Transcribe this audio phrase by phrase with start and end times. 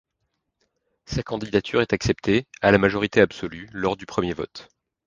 [1.05, 4.67] Sa candidature est acceptée, à la majorité absolue, lors du premier vote.